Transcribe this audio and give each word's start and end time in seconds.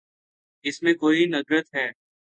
اس 0.65 0.81
میں 0.83 0.93
کوئی 0.93 1.25
ندرت 1.25 1.75
ہے۔ 1.75 1.87